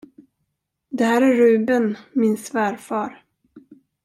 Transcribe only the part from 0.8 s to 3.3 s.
Det här är Ruben, min svärfar.